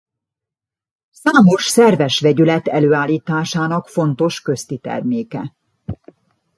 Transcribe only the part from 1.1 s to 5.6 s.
Számos szerves vegyület előállításának fontos köztiterméke.